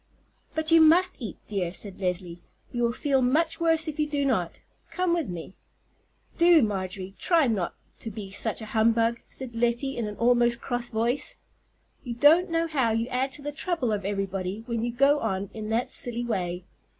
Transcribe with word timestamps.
"But 0.55 0.71
you 0.71 0.81
must 0.81 1.17
eat, 1.19 1.37
dear," 1.47 1.71
said 1.71 1.99
Leslie; 2.01 2.41
"you 2.71 2.81
will 2.81 2.91
feel 2.91 3.21
much 3.21 3.59
worse 3.59 3.87
if 3.87 3.99
you 3.99 4.07
do 4.09 4.25
not. 4.25 4.59
Come 4.89 5.13
with 5.13 5.29
me." 5.29 5.53
"Do, 6.39 6.63
Marjorie, 6.63 7.13
try 7.19 7.45
not 7.45 7.75
to 7.99 8.09
be 8.09 8.31
such 8.31 8.61
a 8.63 8.73
humbug," 8.73 9.21
said 9.27 9.53
Lettie 9.55 9.95
in 9.95 10.07
an 10.07 10.17
almost 10.17 10.59
cross 10.59 10.89
voice. 10.89 11.37
"You 12.03 12.15
don't 12.15 12.49
know 12.49 12.65
how 12.65 12.89
you 12.89 13.09
add 13.09 13.31
to 13.33 13.43
the 13.43 13.51
trouble 13.51 13.91
of 13.91 14.03
everybody 14.03 14.63
when 14.65 14.81
you 14.83 14.91
go 14.91 15.19
on 15.19 15.51
in 15.53 15.69
that 15.69 15.91
silly 15.91 16.25
way. 16.25 16.65